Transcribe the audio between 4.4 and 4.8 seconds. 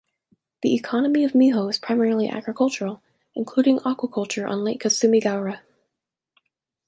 on